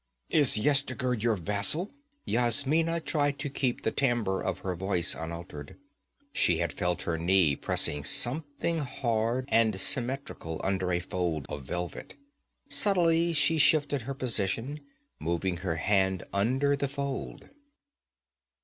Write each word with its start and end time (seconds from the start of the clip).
'Is 0.31 0.57
Yezdigerd 0.57 1.21
your 1.21 1.35
vassal?' 1.35 1.91
Yasmina 2.25 2.99
tried 3.01 3.37
to 3.37 3.51
keep 3.51 3.83
the 3.83 3.91
timbre 3.91 4.41
of 4.41 4.57
her 4.61 4.73
voice 4.75 5.13
unaltered. 5.13 5.77
She 6.33 6.57
had 6.57 6.73
felt 6.73 7.03
her 7.03 7.19
knee 7.19 7.55
pressing 7.55 8.03
something 8.03 8.79
hard 8.79 9.45
and 9.49 9.79
symmetrical 9.79 10.59
under 10.63 10.91
a 10.91 10.99
fold 10.99 11.45
of 11.49 11.65
velvet. 11.65 12.15
Subtly 12.67 13.31
she 13.33 13.59
shifted 13.59 14.01
her 14.01 14.15
position, 14.15 14.79
moving 15.19 15.57
her 15.57 15.75
hand 15.75 16.23
under 16.33 16.75
the 16.75 16.87
fold. 16.87 17.51